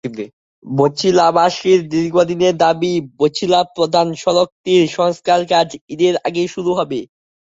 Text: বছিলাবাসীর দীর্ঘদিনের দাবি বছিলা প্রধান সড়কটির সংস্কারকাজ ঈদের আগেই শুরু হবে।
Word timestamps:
বছিলাবাসীর 0.65 1.79
দীর্ঘদিনের 1.93 2.53
দাবি 2.57 2.91
বছিলা 3.19 3.59
প্রধান 3.75 4.07
সড়কটির 4.15 4.83
সংস্কারকাজ 4.97 5.67
ঈদের 5.93 6.13
আগেই 6.27 6.49
শুরু 6.55 6.71
হবে। 6.79 6.99